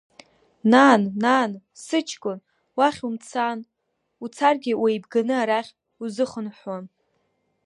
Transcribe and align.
Нан, 0.71 1.01
нан, 1.23 1.51
сыҷкәын, 1.85 2.39
уахь 2.77 3.01
умцан, 3.07 3.59
уцаргьы 4.23 4.73
уеибганы 4.81 5.33
арахь 5.41 5.71
узыхынҳәуам. 6.03 6.85